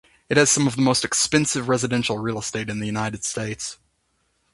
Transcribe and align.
It 0.29 0.37
has 0.37 0.49
some 0.49 0.65
of 0.65 0.75
the 0.75 0.81
most 0.81 1.05
expensive 1.05 1.69
residential 1.69 2.17
real 2.17 2.39
estate 2.39 2.71
in 2.71 2.79
the 2.79 2.87
United 2.87 3.23
States. 3.23 3.77